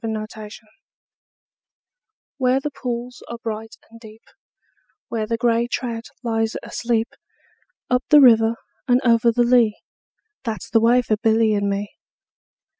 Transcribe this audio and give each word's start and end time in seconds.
A 0.03 0.07
Boy's 0.07 0.33
Song 0.55 0.69
WHERE 2.39 2.59
the 2.59 2.71
pools 2.71 3.21
are 3.27 3.37
bright 3.43 3.75
and 3.91 3.99
deep, 3.99 4.23
Where 5.09 5.27
the 5.27 5.37
grey 5.37 5.67
trout 5.67 6.05
lies 6.23 6.55
asleep, 6.63 7.09
Up 7.87 8.03
the 8.09 8.19
river 8.19 8.55
and 8.87 8.99
over 9.05 9.31
the 9.31 9.43
lea, 9.43 9.77
That 10.43 10.63
's 10.63 10.71
the 10.71 10.81
way 10.81 11.03
for 11.03 11.17
Billy 11.17 11.53
and 11.53 11.69
me. 11.69 11.91